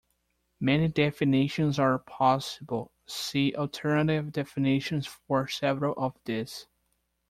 [0.59, 6.65] Many definitions are possible; see Alternative definitions for several of these.